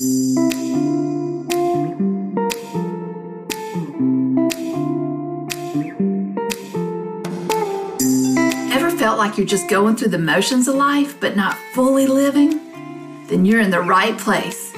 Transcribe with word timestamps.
Ever 0.00 0.10
felt 8.92 9.18
like 9.18 9.36
you're 9.36 9.44
just 9.44 9.68
going 9.68 9.96
through 9.96 10.10
the 10.10 10.18
motions 10.20 10.68
of 10.68 10.76
life 10.76 11.18
but 11.18 11.34
not 11.34 11.56
fully 11.74 12.06
living? 12.06 12.60
Then 13.26 13.44
you're 13.44 13.58
in 13.58 13.72
the 13.72 13.80
right 13.80 14.16
place. 14.16 14.72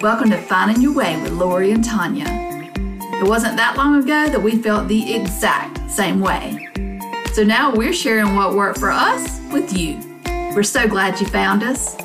Welcome 0.00 0.30
to 0.30 0.42
Finding 0.42 0.82
Your 0.82 0.92
Way 0.92 1.22
with 1.22 1.30
Lori 1.30 1.70
and 1.70 1.84
Tanya. 1.84 2.26
It 2.26 3.28
wasn't 3.28 3.56
that 3.56 3.76
long 3.76 4.02
ago 4.02 4.28
that 4.28 4.42
we 4.42 4.60
felt 4.60 4.88
the 4.88 5.14
exact 5.14 5.88
same 5.88 6.18
way. 6.18 6.68
So 7.32 7.44
now 7.44 7.72
we're 7.72 7.92
sharing 7.92 8.34
what 8.34 8.56
worked 8.56 8.80
for 8.80 8.90
us 8.90 9.38
with 9.52 9.78
you. 9.78 10.00
We're 10.52 10.64
so 10.64 10.88
glad 10.88 11.20
you 11.20 11.28
found 11.28 11.62
us. 11.62 11.96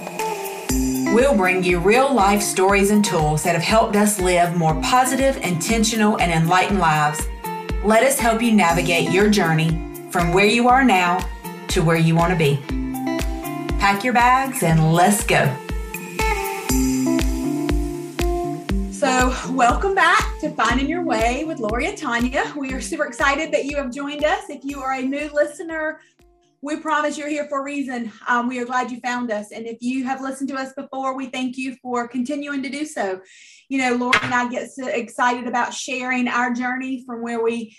We'll 1.11 1.35
bring 1.35 1.63
you 1.63 1.79
real 1.79 2.13
life 2.13 2.39
stories 2.39 2.91
and 2.91 3.03
tools 3.03 3.41
that 3.41 3.55
have 3.55 3.63
helped 3.63 3.95
us 3.95 4.19
live 4.19 4.55
more 4.55 4.79
positive, 4.79 5.37
intentional, 5.37 6.19
and 6.19 6.31
enlightened 6.31 6.77
lives. 6.77 7.19
Let 7.83 8.03
us 8.03 8.19
help 8.19 8.43
you 8.43 8.51
navigate 8.51 9.09
your 9.09 9.27
journey 9.27 9.69
from 10.11 10.33
where 10.33 10.45
you 10.45 10.67
are 10.67 10.83
now 10.83 11.27
to 11.69 11.81
where 11.81 11.97
you 11.97 12.15
want 12.15 12.31
to 12.31 12.37
be. 12.37 12.57
Pack 13.79 14.03
your 14.03 14.13
bags 14.13 14.61
and 14.61 14.93
let's 14.93 15.23
go. 15.25 15.51
So, 18.91 19.33
welcome 19.53 19.95
back 19.95 20.39
to 20.41 20.51
Finding 20.51 20.87
Your 20.87 21.03
Way 21.03 21.43
with 21.43 21.57
Lori 21.57 21.87
and 21.87 21.97
Tanya. 21.97 22.53
We 22.55 22.71
are 22.73 22.81
super 22.81 23.07
excited 23.07 23.51
that 23.51 23.65
you 23.65 23.77
have 23.77 23.91
joined 23.91 24.25
us. 24.25 24.47
If 24.49 24.63
you 24.63 24.79
are 24.79 24.93
a 24.93 25.01
new 25.01 25.27
listener, 25.33 26.01
we 26.61 26.77
promise 26.77 27.17
you're 27.17 27.29
here 27.29 27.47
for 27.47 27.61
a 27.61 27.63
reason. 27.63 28.11
Um, 28.27 28.47
we 28.47 28.59
are 28.59 28.65
glad 28.65 28.91
you 28.91 28.99
found 28.99 29.31
us. 29.31 29.51
And 29.51 29.65
if 29.65 29.77
you 29.81 30.03
have 30.05 30.21
listened 30.21 30.49
to 30.49 30.55
us 30.55 30.73
before, 30.73 31.15
we 31.15 31.27
thank 31.27 31.57
you 31.57 31.75
for 31.81 32.07
continuing 32.07 32.61
to 32.63 32.69
do 32.69 32.85
so. 32.85 33.21
You 33.69 33.77
know, 33.77 33.95
Lori 33.95 34.19
and 34.21 34.33
I 34.33 34.49
get 34.49 34.71
so 34.71 34.87
excited 34.87 35.47
about 35.47 35.73
sharing 35.73 36.27
our 36.27 36.53
journey 36.53 37.03
from 37.05 37.21
where 37.21 37.41
we 37.41 37.77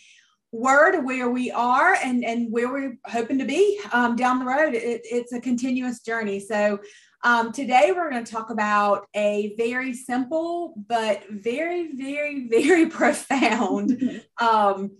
were 0.52 0.92
to 0.92 1.00
where 1.00 1.30
we 1.30 1.50
are 1.50 1.94
and, 1.94 2.24
and 2.24 2.50
where 2.50 2.72
we're 2.72 2.96
hoping 3.06 3.38
to 3.38 3.44
be 3.44 3.78
um, 3.92 4.16
down 4.16 4.38
the 4.38 4.44
road. 4.44 4.74
It, 4.74 5.02
it's 5.05 5.33
a 5.33 5.40
continuous 5.40 6.00
journey. 6.00 6.40
So 6.40 6.80
um, 7.22 7.52
today 7.52 7.92
we're 7.94 8.10
going 8.10 8.24
to 8.24 8.33
talk 8.33 8.50
about 8.50 9.06
a 9.14 9.55
very 9.56 9.92
simple 9.92 10.74
but 10.88 11.22
very, 11.30 11.94
very, 11.94 12.48
very 12.48 12.86
profound 12.90 14.22
um, 14.40 14.92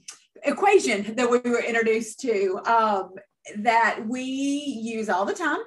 equation 0.44 1.14
that 1.16 1.30
we 1.30 1.38
were 1.38 1.62
introduced 1.62 2.20
to 2.20 2.60
um, 2.66 3.14
that 3.58 4.00
we 4.06 4.22
use 4.22 5.08
all 5.08 5.24
the 5.24 5.34
time. 5.34 5.58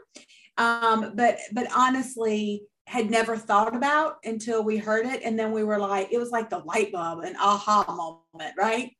Um, 0.57 1.13
but 1.15 1.39
but 1.51 1.67
honestly, 1.75 2.63
had 2.85 3.09
never 3.09 3.37
thought 3.37 3.75
about 3.75 4.17
until 4.23 4.63
we 4.63 4.77
heard 4.77 5.05
it, 5.05 5.21
and 5.23 5.37
then 5.37 5.51
we 5.51 5.63
were 5.63 5.79
like, 5.79 6.09
it 6.11 6.17
was 6.17 6.31
like 6.31 6.49
the 6.49 6.59
light 6.59 6.91
bulb, 6.91 7.23
an 7.23 7.35
aha 7.39 7.85
moment, 8.33 8.53
right? 8.57 8.91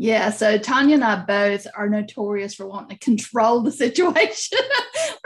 Yeah, 0.00 0.30
so 0.30 0.58
Tanya 0.58 0.94
and 0.94 1.02
I 1.02 1.24
both 1.24 1.66
are 1.76 1.88
notorious 1.88 2.54
for 2.54 2.68
wanting 2.68 2.96
to 2.96 3.04
control 3.04 3.62
the 3.62 3.72
situation. 3.84 4.58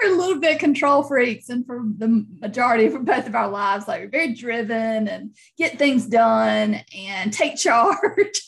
we're 0.02 0.14
a 0.14 0.16
little 0.16 0.40
bit 0.40 0.58
control 0.58 1.02
freaks, 1.02 1.50
and 1.50 1.66
for 1.66 1.82
the 1.98 2.26
majority 2.40 2.88
for 2.88 2.98
both 2.98 3.26
of 3.26 3.34
our 3.34 3.50
lives, 3.50 3.86
like 3.86 4.00
we're 4.00 4.08
very 4.08 4.32
driven 4.32 5.08
and 5.08 5.36
get 5.58 5.78
things 5.78 6.06
done 6.06 6.80
and 6.96 7.34
take 7.34 7.56
charge. 7.58 8.46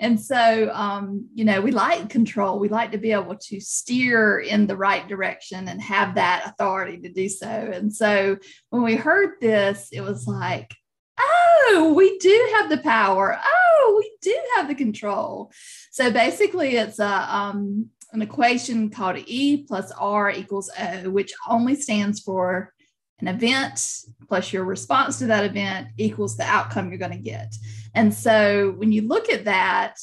and 0.00 0.18
so, 0.18 0.70
um, 0.72 1.28
you 1.34 1.44
know, 1.44 1.60
we 1.60 1.70
like 1.70 2.08
control. 2.08 2.58
We 2.58 2.70
like 2.70 2.92
to 2.92 2.98
be 2.98 3.12
able 3.12 3.36
to 3.36 3.60
steer 3.60 4.40
in 4.40 4.66
the 4.66 4.76
right 4.76 5.06
direction 5.06 5.68
and 5.68 5.82
have 5.82 6.14
that 6.14 6.44
authority 6.46 6.96
to 6.96 7.12
do 7.12 7.28
so. 7.28 7.46
And 7.46 7.94
so, 7.94 8.38
when 8.70 8.82
we 8.82 8.96
heard 8.96 9.34
this, 9.42 9.90
it 9.92 10.00
was 10.00 10.26
like, 10.26 10.74
oh, 11.20 11.92
we 11.96 12.18
do 12.18 12.50
have 12.56 12.70
the 12.70 12.78
power. 12.78 13.38
Oh, 13.42 13.94
we 13.98 14.12
do 14.20 14.36
have 14.56 14.68
the 14.68 14.74
control. 14.74 15.52
So 15.90 16.10
basically, 16.10 16.76
it's 16.76 16.98
a 16.98 17.34
um, 17.34 17.90
an 18.12 18.22
equation 18.22 18.90
called 18.90 19.18
E 19.26 19.64
plus 19.64 19.92
R 19.92 20.30
equals 20.30 20.70
O, 20.78 21.10
which 21.10 21.32
only 21.48 21.74
stands 21.74 22.20
for 22.20 22.72
an 23.20 23.28
event 23.28 23.80
plus 24.28 24.52
your 24.52 24.64
response 24.64 25.18
to 25.18 25.26
that 25.26 25.44
event 25.44 25.88
equals 25.98 26.36
the 26.36 26.44
outcome 26.44 26.88
you're 26.88 26.98
going 26.98 27.10
to 27.12 27.18
get. 27.18 27.54
And 27.94 28.12
so 28.12 28.72
when 28.76 28.92
you 28.92 29.02
look 29.02 29.30
at 29.30 29.44
that, 29.44 29.96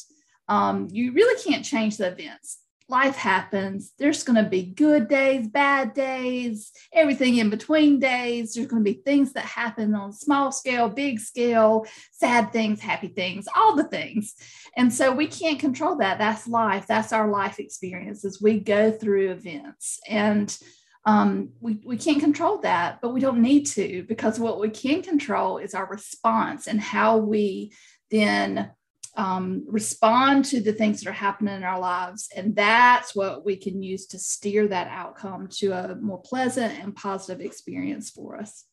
um, 0.48 0.88
you 0.92 1.12
really 1.14 1.42
can't 1.44 1.66
change 1.66 1.98
the 1.98 2.08
events 2.08 2.60
life 2.90 3.16
happens. 3.16 3.92
There's 3.98 4.24
going 4.24 4.42
to 4.42 4.50
be 4.50 4.64
good 4.64 5.08
days, 5.08 5.48
bad 5.48 5.94
days, 5.94 6.72
everything 6.94 7.38
in 7.38 7.50
between 7.50 8.00
days. 8.00 8.54
There's 8.54 8.68
going 8.68 8.84
to 8.84 8.92
be 8.92 9.02
things 9.02 9.34
that 9.34 9.44
happen 9.44 9.94
on 9.94 10.14
small 10.14 10.52
scale, 10.52 10.88
big 10.88 11.20
scale, 11.20 11.86
sad 12.12 12.54
things, 12.54 12.80
happy 12.80 13.10
things, 13.10 13.48
all 13.56 13.76
the 13.76 13.84
things. 13.84 14.36
And 14.78 14.94
so 14.94 15.12
we 15.12 15.28
can't 15.28 15.60
control 15.60 15.98
that. 15.98 16.18
That's 16.18 16.48
life. 16.48 16.88
That's 16.88 17.12
our 17.12 17.30
life 17.30 17.60
experiences. 17.60 18.42
we 18.42 18.60
go 18.60 18.92
through 18.92 19.32
events. 19.32 20.00
And 20.08 20.58
um, 21.06 21.50
we, 21.60 21.80
we 21.86 21.98
can't 21.98 22.20
control 22.20 22.60
that, 22.60 23.00
but 23.02 23.14
we 23.14 23.22
don't 23.22 23.42
need 23.42 23.66
to 23.68 24.04
because 24.04 24.40
what 24.40 24.60
we 24.60 24.70
can 24.70 25.02
control 25.02 25.58
is 25.58 25.74
our 25.74 25.88
response 25.88 26.68
and 26.68 26.82
how 26.82 27.18
we 27.18 27.72
then 28.12 28.72
um, 29.18 29.66
respond 29.68 30.46
to 30.46 30.62
the 30.62 30.72
things 30.72 31.02
that 31.02 31.10
are 31.10 31.14
happening 31.14 31.56
in 31.56 31.64
our 31.64 31.80
lives. 31.80 32.30
And 32.36 32.56
that's 32.56 33.16
what 33.16 33.44
we 33.44 33.58
can 33.58 33.82
use 33.82 34.06
to 34.08 34.20
steer 34.20 34.68
that 34.68 34.88
outcome 34.90 35.48
to 35.54 35.72
a 35.72 35.96
more 35.96 36.22
pleasant 36.22 36.80
and 36.80 36.96
positive 36.96 37.44
experience 37.44 38.12
for 38.12 38.38
us. 38.38 38.66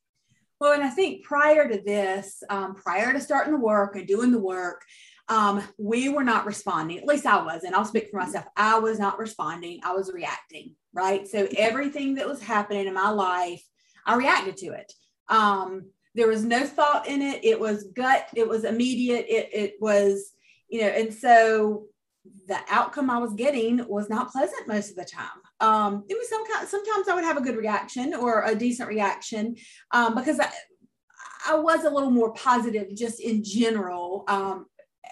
Well, 0.61 0.73
and 0.73 0.85
I 0.85 0.91
think 0.91 1.25
prior 1.25 1.67
to 1.69 1.81
this, 1.85 2.43
um, 2.51 2.75
prior 2.75 3.13
to 3.13 3.21
starting 3.21 3.55
the 3.55 3.59
work 3.59 3.97
and 3.97 4.07
doing 4.07 4.31
the 4.31 4.39
work, 4.39 4.83
um, 5.29 5.63
we 5.79 6.11
were 6.11 6.25
not 6.25 6.45
responding. 6.45 6.99
At 6.99 7.07
least 7.07 7.25
I 7.25 7.43
wasn't. 7.43 7.75
I'll 7.75 7.87
speak 7.87 8.11
for 8.11 8.19
myself. 8.19 8.45
I 8.57 8.79
was 8.79 8.99
not 8.99 9.19
responding. 9.19 9.81
I 9.83 9.93
was 9.93 10.13
reacting, 10.13 10.75
right? 10.93 11.27
So 11.27 11.49
everything 11.57 12.17
that 12.17 12.29
was 12.29 12.43
happening 12.43 12.87
in 12.87 12.95
my 12.95 13.09
life, 13.09 13.63
I 14.07 14.17
reacted 14.17 14.59
to 14.59 14.67
it. 14.73 14.93
Um, 15.29 15.87
there 16.15 16.29
was 16.29 16.45
no 16.45 16.65
thought 16.65 17.09
in 17.09 17.23
it. 17.23 17.45
It 17.45 17.59
was 17.59 17.85
gut. 17.95 18.29
It 18.35 18.49
was 18.49 18.65
immediate. 18.65 19.27
It, 19.29 19.51
it 19.53 19.75
was 19.81 20.33
you 20.69 20.81
know, 20.81 20.89
and 20.89 21.13
so 21.13 21.87
the 22.49 22.59
outcome 22.69 23.11
I 23.11 23.19
was 23.19 23.35
getting 23.35 23.87
was 23.87 24.09
not 24.09 24.33
pleasant 24.33 24.67
most 24.67 24.91
of 24.91 24.97
the 24.97 25.05
time. 25.05 25.29
Um, 25.61 26.05
it 26.09 26.15
was 26.15 26.29
some 26.29 26.45
kind, 26.51 26.69
sometimes 26.69 27.09
I 27.09 27.15
would 27.15 27.25
have 27.25 27.37
a 27.37 27.43
good 27.43 27.57
reaction 27.57 28.15
or 28.15 28.45
a 28.45 28.55
decent 28.55 28.89
reaction 28.89 29.57
um, 29.93 30.15
because 30.15 30.41
I, 30.41 30.51
I 31.47 31.57
was 31.57 31.85
a 31.85 31.91
little 31.91 32.11
more 32.11 32.33
positive 32.33 32.95
just 32.97 33.21
in 33.21 33.45
general 33.45 34.25
um, 34.29 34.67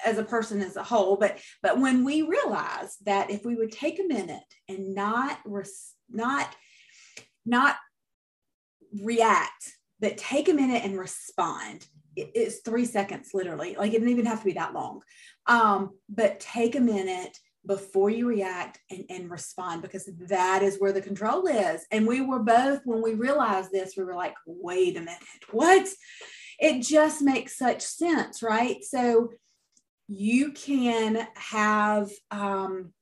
as 0.04 0.18
a 0.18 0.24
person 0.24 0.62
as 0.62 0.76
a 0.76 0.82
whole. 0.82 1.16
But 1.16 1.38
but 1.62 1.78
when 1.78 2.04
we 2.04 2.22
realized 2.22 3.04
that 3.04 3.30
if 3.30 3.44
we 3.44 3.54
would 3.54 3.72
take 3.72 4.00
a 4.00 4.08
minute 4.08 4.42
and 4.68 4.94
not 4.94 5.38
res- 5.44 5.94
not 6.10 6.54
not 7.44 7.76
react, 9.02 9.76
but 10.02 10.18
take 10.18 10.48
a 10.48 10.52
minute 10.52 10.84
and 10.84 10.98
respond, 10.98 11.86
it's 12.16 12.58
three 12.58 12.84
seconds 12.84 13.30
literally. 13.32 13.76
Like 13.78 13.94
it 13.94 14.00
didn't 14.00 14.10
even 14.10 14.26
have 14.26 14.40
to 14.40 14.44
be 14.44 14.52
that 14.54 14.74
long. 14.74 15.00
Um, 15.46 15.90
but 16.10 16.40
take 16.40 16.74
a 16.74 16.80
minute 16.80 17.38
before 17.64 18.10
you 18.10 18.26
react 18.26 18.80
and, 18.90 19.04
and 19.08 19.30
respond 19.30 19.80
because 19.80 20.10
that 20.28 20.62
is 20.62 20.78
where 20.78 20.92
the 20.92 21.00
control 21.00 21.46
is. 21.46 21.86
And 21.92 22.06
we 22.06 22.20
were 22.20 22.40
both, 22.40 22.80
when 22.84 23.00
we 23.00 23.14
realized 23.14 23.70
this, 23.70 23.94
we 23.96 24.02
were 24.02 24.16
like, 24.16 24.34
wait 24.44 24.96
a 24.96 25.00
minute, 25.00 25.22
what? 25.52 25.88
It 26.58 26.82
just 26.82 27.22
makes 27.22 27.56
such 27.56 27.82
sense, 27.82 28.42
right? 28.42 28.82
So 28.82 29.30
you 30.08 30.50
can 30.52 31.28
have 31.36 32.10
um, 32.32 32.92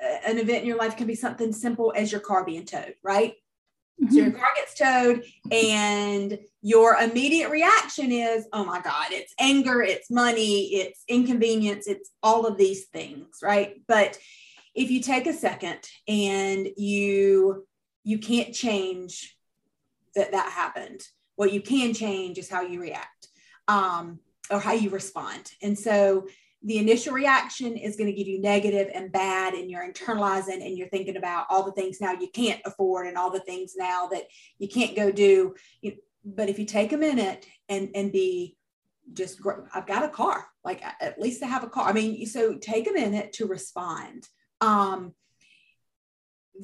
an 0.00 0.38
event 0.38 0.62
in 0.62 0.66
your 0.66 0.78
life 0.78 0.96
can 0.96 1.06
be 1.06 1.14
something 1.14 1.52
simple 1.52 1.92
as 1.94 2.10
your 2.10 2.22
car 2.22 2.44
being 2.44 2.64
towed, 2.64 2.94
right? 3.02 3.34
Mm-hmm. 4.00 4.14
So 4.14 4.20
your 4.20 4.30
car 4.32 4.48
gets 4.56 4.74
towed, 4.74 5.24
and 5.50 6.38
your 6.60 6.96
immediate 6.96 7.50
reaction 7.50 8.12
is, 8.12 8.46
oh 8.52 8.64
my 8.64 8.80
God, 8.80 9.06
it's 9.10 9.34
anger, 9.38 9.82
it's 9.82 10.10
money, 10.10 10.74
it's 10.74 11.02
inconvenience, 11.08 11.86
it's 11.86 12.10
all 12.22 12.46
of 12.46 12.56
these 12.56 12.86
things, 12.86 13.38
right? 13.42 13.82
But 13.88 14.18
if 14.74 14.90
you 14.90 15.00
take 15.00 15.26
a 15.26 15.32
second 15.32 15.80
and 16.08 16.68
you 16.76 17.66
you 18.04 18.18
can't 18.18 18.54
change 18.54 19.36
that 20.14 20.32
that 20.32 20.50
happened 20.50 21.02
what 21.36 21.52
you 21.52 21.60
can 21.60 21.94
change 21.94 22.38
is 22.38 22.50
how 22.50 22.62
you 22.62 22.80
react 22.80 23.28
um, 23.68 24.18
or 24.50 24.58
how 24.58 24.72
you 24.72 24.90
respond 24.90 25.50
and 25.62 25.78
so 25.78 26.26
the 26.64 26.78
initial 26.78 27.12
reaction 27.12 27.76
is 27.76 27.96
going 27.96 28.08
to 28.08 28.16
give 28.16 28.28
you 28.28 28.40
negative 28.40 28.88
and 28.94 29.10
bad 29.10 29.54
and 29.54 29.70
you're 29.70 29.86
internalizing 29.90 30.64
and 30.64 30.78
you're 30.78 30.88
thinking 30.88 31.16
about 31.16 31.46
all 31.50 31.64
the 31.64 31.72
things 31.72 32.00
now 32.00 32.12
you 32.12 32.28
can't 32.32 32.60
afford 32.64 33.06
and 33.06 33.16
all 33.16 33.30
the 33.30 33.40
things 33.40 33.74
now 33.76 34.06
that 34.06 34.24
you 34.58 34.68
can't 34.68 34.94
go 34.96 35.10
do 35.10 35.54
but 36.24 36.48
if 36.48 36.58
you 36.58 36.64
take 36.64 36.92
a 36.92 36.96
minute 36.96 37.46
and 37.68 37.90
and 37.94 38.12
be 38.12 38.56
just 39.12 39.40
i've 39.74 39.86
got 39.86 40.04
a 40.04 40.08
car 40.08 40.46
like 40.64 40.82
at 41.00 41.20
least 41.20 41.42
i 41.42 41.46
have 41.46 41.64
a 41.64 41.68
car 41.68 41.88
i 41.88 41.92
mean 41.92 42.24
so 42.26 42.54
take 42.54 42.88
a 42.88 42.92
minute 42.92 43.32
to 43.32 43.46
respond 43.46 44.28
um 44.60 45.12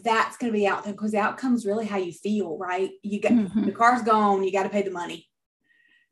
that's 0.05 0.37
going 0.37 0.53
to 0.53 0.57
be 0.57 0.67
out 0.67 0.85
there 0.85 0.93
because 0.93 1.11
the 1.13 1.19
outcome 1.19 1.55
is 1.55 1.67
really 1.67 1.87
how 1.87 1.97
you 1.97 2.13
feel, 2.13 2.57
right? 2.59 2.91
You 3.03 3.21
got 3.21 3.33
Mhm. 3.33 3.65
the 3.65 3.73
car's 3.73 4.03
gone, 4.03 4.45
you 4.45 4.53
got 4.53 4.65
to 4.65 4.69
pay 4.69 4.83
the 4.83 4.91
money. 4.91 5.29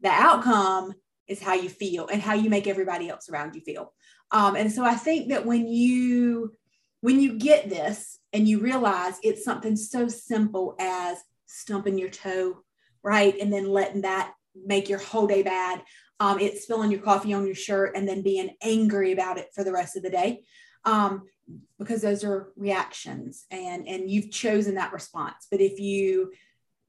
The 0.00 0.08
outcome 0.08 0.94
is 1.28 1.40
how 1.40 1.54
you 1.54 1.68
feel 1.68 2.08
and 2.08 2.22
how 2.22 2.34
you 2.34 2.50
make 2.50 2.66
everybody 2.66 3.08
else 3.08 3.28
around 3.28 3.54
you 3.54 3.60
feel. 3.60 3.92
Um, 4.30 4.56
and 4.56 4.70
so 4.70 4.84
I 4.84 4.94
think 4.94 5.28
that 5.30 5.46
when 5.46 5.66
you 5.68 6.54
when 7.00 7.20
you 7.20 7.38
get 7.38 7.68
this 7.68 8.18
and 8.32 8.48
you 8.48 8.58
realize 8.58 9.14
it's 9.22 9.44
something 9.44 9.76
so 9.76 10.08
simple 10.08 10.74
as 10.80 11.18
stumping 11.46 11.98
your 11.98 12.08
toe, 12.08 12.62
right, 13.02 13.38
and 13.40 13.52
then 13.52 13.68
letting 13.68 14.02
that 14.02 14.32
make 14.64 14.88
your 14.88 14.98
whole 14.98 15.26
day 15.26 15.42
bad. 15.42 15.82
Um, 16.18 16.40
it's 16.40 16.62
spilling 16.62 16.90
your 16.90 17.02
coffee 17.02 17.34
on 17.34 17.44
your 17.44 17.54
shirt 17.54 17.94
and 17.94 18.08
then 18.08 18.22
being 18.22 18.56
angry 18.62 19.12
about 19.12 19.38
it 19.38 19.48
for 19.54 19.62
the 19.62 19.72
rest 19.72 19.96
of 19.96 20.02
the 20.02 20.10
day. 20.10 20.44
Um, 20.84 21.24
because 21.78 22.02
those 22.02 22.24
are 22.24 22.52
reactions 22.56 23.44
and 23.50 23.86
and 23.86 24.10
you've 24.10 24.30
chosen 24.30 24.74
that 24.74 24.92
response 24.92 25.46
but 25.50 25.60
if 25.60 25.78
you 25.78 26.32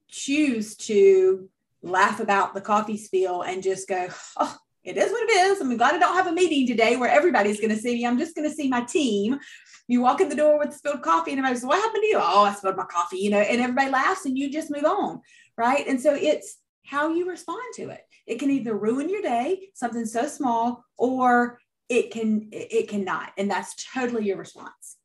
choose 0.08 0.76
to 0.76 1.48
laugh 1.82 2.20
about 2.20 2.54
the 2.54 2.60
coffee 2.60 2.96
spill 2.96 3.42
and 3.42 3.62
just 3.62 3.88
go 3.88 4.08
oh 4.38 4.56
it 4.84 4.96
is 4.96 5.10
what 5.10 5.28
it 5.28 5.32
is. 5.32 5.60
I'm 5.60 5.76
glad 5.76 5.96
i 5.96 5.98
don't 5.98 6.16
have 6.16 6.28
a 6.28 6.32
meeting 6.32 6.66
today 6.66 6.96
where 6.96 7.10
everybody's 7.10 7.60
going 7.60 7.74
to 7.74 7.76
see 7.76 7.94
me. 7.94 8.06
I'm 8.06 8.18
just 8.18 8.34
going 8.34 8.48
to 8.48 8.54
see 8.54 8.68
my 8.68 8.82
team. 8.82 9.38
You 9.86 10.00
walk 10.00 10.20
in 10.20 10.30
the 10.30 10.36
door 10.36 10.58
with 10.58 10.72
spilled 10.72 11.02
coffee 11.02 11.32
and 11.32 11.38
everybody 11.40 11.58
says 11.58 11.66
what 11.66 11.82
happened 11.82 12.02
to 12.02 12.06
you? 12.06 12.18
Oh 12.20 12.44
i 12.44 12.54
spilled 12.54 12.76
my 12.76 12.84
coffee 12.84 13.18
you 13.18 13.30
know 13.30 13.38
and 13.38 13.60
everybody 13.60 13.90
laughs 13.90 14.24
and 14.24 14.38
you 14.38 14.50
just 14.50 14.70
move 14.70 14.84
on 14.84 15.20
right? 15.58 15.86
And 15.86 16.00
so 16.00 16.14
it's 16.14 16.56
how 16.86 17.12
you 17.12 17.28
respond 17.28 17.60
to 17.74 17.90
it. 17.90 18.00
It 18.26 18.38
can 18.38 18.50
either 18.50 18.74
ruin 18.74 19.10
your 19.10 19.20
day 19.20 19.68
something 19.74 20.06
so 20.06 20.26
small 20.26 20.84
or 20.96 21.58
it 21.90 22.10
can 22.10 22.48
it 22.52 22.88
cannot. 22.88 23.32
And 23.36 23.50
that's 23.50 23.74
totally 23.92 24.24
your 24.24 24.38
response. 24.38 24.96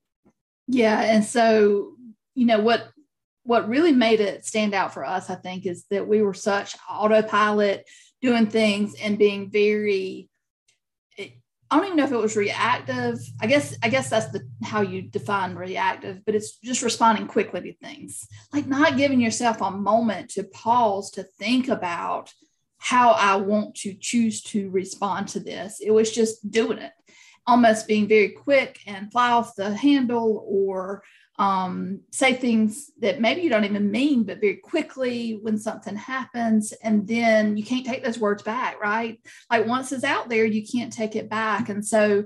Yeah, 0.67 1.01
and 1.01 1.25
so 1.25 1.95
you 2.35 2.45
know 2.45 2.59
what 2.59 2.89
what 3.43 3.69
really 3.69 3.91
made 3.91 4.19
it 4.19 4.45
stand 4.45 4.73
out 4.73 4.93
for 4.93 5.05
us, 5.05 5.29
I 5.29 5.35
think, 5.35 5.65
is 5.65 5.85
that 5.89 6.07
we 6.07 6.21
were 6.21 6.33
such 6.33 6.75
autopilot 6.89 7.85
doing 8.21 8.47
things 8.47 8.95
and 9.01 9.17
being 9.17 9.49
very 9.51 10.29
I 11.73 11.77
don't 11.77 11.85
even 11.85 11.97
know 11.97 12.03
if 12.03 12.11
it 12.11 12.17
was 12.17 12.37
reactive. 12.37 13.17
I 13.41 13.47
guess 13.47 13.75
I 13.81 13.89
guess 13.89 14.07
that's 14.07 14.27
the 14.27 14.47
how 14.63 14.81
you 14.81 15.01
define 15.01 15.55
reactive, 15.55 16.23
but 16.23 16.35
it's 16.35 16.57
just 16.57 16.83
responding 16.83 17.25
quickly 17.25 17.61
to 17.61 17.73
things. 17.73 18.27
Like 18.53 18.67
not 18.67 18.95
giving 18.95 19.19
yourself 19.19 19.59
a 19.59 19.71
moment 19.71 20.29
to 20.31 20.43
pause 20.43 21.09
to 21.11 21.23
think 21.23 21.69
about 21.69 22.31
how 22.77 23.13
I 23.13 23.37
want 23.37 23.73
to 23.77 23.95
choose 23.95 24.43
to 24.43 24.69
respond 24.69 25.29
to 25.29 25.39
this. 25.39 25.79
It 25.79 25.89
was 25.89 26.11
just 26.11 26.51
doing 26.51 26.77
it, 26.77 26.91
almost 27.47 27.87
being 27.87 28.07
very 28.07 28.29
quick 28.29 28.79
and 28.85 29.11
fly 29.11 29.31
off 29.31 29.55
the 29.55 29.75
handle 29.75 30.45
or 30.47 31.01
um, 31.39 32.01
say 32.11 32.33
things 32.33 32.91
that 32.99 33.19
maybe 33.19 33.41
you 33.41 33.49
don't 33.49 33.65
even 33.65 33.89
mean, 33.89 34.23
but 34.23 34.39
very 34.39 34.57
quickly 34.57 35.39
when 35.41 35.57
something 35.57 35.95
happens. 35.95 36.73
And 36.83 37.07
then 37.07 37.57
you 37.57 37.63
can't 37.63 37.85
take 37.85 38.03
those 38.03 38.19
words 38.19 38.43
back, 38.43 38.79
right? 38.81 39.19
Like 39.49 39.65
once 39.65 39.91
it's 39.91 40.03
out 40.03 40.29
there, 40.29 40.45
you 40.45 40.65
can't 40.65 40.93
take 40.93 41.15
it 41.15 41.29
back. 41.29 41.69
And 41.69 41.85
so, 41.85 42.25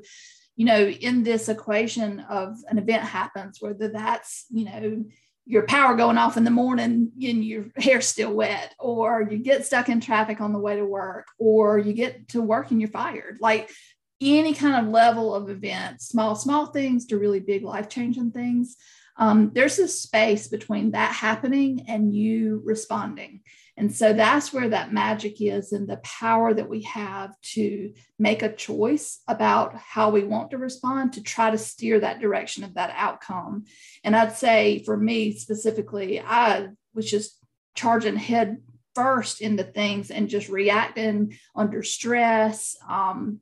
you 0.58 0.66
know, 0.66 0.88
in 0.88 1.24
this 1.24 1.48
equation 1.48 2.20
of 2.22 2.58
an 2.68 2.78
event 2.78 3.04
happens, 3.04 3.62
whether 3.62 3.88
that's, 3.88 4.46
you 4.50 4.66
know, 4.66 5.06
your 5.46 5.64
power 5.64 5.96
going 5.96 6.18
off 6.18 6.36
in 6.36 6.44
the 6.44 6.52
morning 6.52 7.10
and 7.24 7.46
your 7.46 7.68
hair's 7.78 8.08
still 8.08 8.34
wet, 8.34 8.76
or 8.78 9.26
you 9.32 9.38
get 9.38 9.66
stuck 9.66 9.88
in 9.88 10.02
traffic 10.02 10.42
on 10.42 10.52
the 10.52 10.60
way 10.60 10.76
to 10.76 10.86
work, 10.86 11.28
or 11.40 11.80
you 11.80 11.94
get 11.94 12.28
to 12.30 12.42
work 12.42 12.72
and 12.72 12.82
you're 12.82 12.90
fired. 12.90 13.38
Like 13.40 13.72
any 14.20 14.54
kind 14.54 14.86
of 14.86 14.92
level 14.92 15.34
of 15.34 15.50
event, 15.50 16.02
small, 16.02 16.36
small 16.36 16.66
things 16.66 17.06
to 17.06 17.18
really 17.18 17.40
big 17.40 17.64
life 17.64 17.88
changing 17.88 18.32
things. 18.32 18.76
Um, 19.18 19.52
there's 19.54 19.80
a 19.80 19.88
space 19.88 20.48
between 20.48 20.92
that 20.92 21.14
happening 21.14 21.86
and 21.88 22.14
you 22.14 22.62
responding. 22.64 23.42
And 23.76 23.96
so 23.96 24.12
that's 24.14 24.52
where 24.52 24.70
that 24.70 24.92
magic 24.92 25.40
is 25.40 25.72
and 25.72 25.88
the 25.88 25.98
power 25.98 26.54
that 26.54 26.70
we 26.70 26.82
have 26.84 27.40
to 27.54 27.94
make 28.18 28.42
a 28.42 28.54
choice 28.54 29.20
about 29.28 29.76
how 29.76 30.10
we 30.10 30.24
want 30.24 30.52
to 30.52 30.58
respond 30.58 31.14
to 31.14 31.22
try 31.22 31.52
to 31.52 31.58
steer 31.58 32.00
that 32.00 32.20
direction 32.20 32.64
of 32.64 32.74
that 32.74 32.94
outcome. 32.96 33.66
And 34.04 34.16
I'd 34.16 34.36
say 34.36 34.84
for 34.84 34.98
me 34.98 35.34
specifically, 35.34 36.20
I 36.20 36.70
was 36.96 37.10
just 37.10 37.38
charging 37.76 38.16
head 38.16 38.58
first 38.96 39.42
into 39.42 39.64
things 39.64 40.10
and 40.10 40.28
just 40.28 40.50
reacting 40.50 41.38
under 41.56 41.84
stress. 41.84 42.76
Um, 42.90 43.42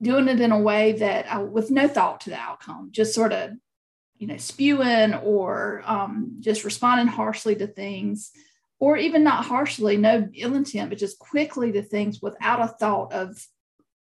doing 0.00 0.28
it 0.28 0.40
in 0.40 0.52
a 0.52 0.58
way 0.58 0.92
that 0.92 1.32
I, 1.32 1.38
with 1.38 1.70
no 1.70 1.86
thought 1.86 2.22
to 2.22 2.30
the 2.30 2.36
outcome, 2.36 2.88
just 2.90 3.14
sort 3.14 3.32
of, 3.32 3.52
you 4.22 4.28
know, 4.28 4.36
spewing 4.36 5.14
or 5.14 5.82
um, 5.84 6.36
just 6.38 6.62
responding 6.62 7.08
harshly 7.08 7.56
to 7.56 7.66
things, 7.66 8.30
or 8.78 8.96
even 8.96 9.24
not 9.24 9.44
harshly, 9.44 9.96
no 9.96 10.28
ill 10.34 10.54
intent, 10.54 10.90
but 10.90 10.98
just 10.98 11.18
quickly 11.18 11.72
to 11.72 11.82
things 11.82 12.22
without 12.22 12.62
a 12.62 12.68
thought 12.68 13.12
of 13.12 13.44